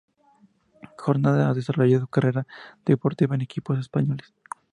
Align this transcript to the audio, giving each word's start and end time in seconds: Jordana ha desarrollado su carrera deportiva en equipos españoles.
Jordana 0.97 1.51
ha 1.51 1.53
desarrollado 1.53 2.01
su 2.01 2.07
carrera 2.07 2.47
deportiva 2.83 3.35
en 3.35 3.41
equipos 3.41 3.77
españoles. 3.77 4.33